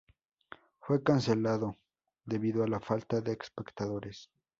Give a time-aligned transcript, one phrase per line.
[0.79, 1.77] Fue cancelado
[2.25, 4.31] debido a la falta de espectadores.